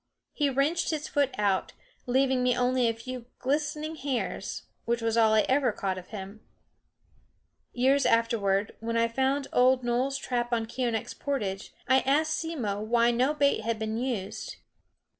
He 0.33 0.49
wrenched 0.49 0.89
his 0.89 1.07
foot 1.07 1.29
out 1.37 1.73
of 1.73 1.77
it, 1.77 1.83
leaving 2.11 2.41
me 2.41 2.57
only 2.57 2.87
a 2.89 2.93
few 2.95 3.27
glistening 3.37 3.95
hairs 3.97 4.63
which 4.85 4.99
was 4.99 5.15
all 5.15 5.33
I 5.35 5.41
ever 5.41 5.71
caught 5.71 5.99
of 5.99 6.07
him. 6.07 6.41
Years 7.71 8.07
afterward, 8.07 8.75
when 8.79 8.97
I 8.97 9.07
found 9.07 9.47
old 9.53 9.83
Noel's 9.83 10.17
trap 10.17 10.51
on 10.53 10.65
Keeonekh's 10.65 11.13
portage, 11.13 11.71
I 11.87 11.99
asked 11.99 12.33
Simmo 12.33 12.81
why 12.81 13.11
no 13.11 13.35
bait 13.35 13.59
had 13.59 13.77
been 13.77 13.95
used. 13.95 14.55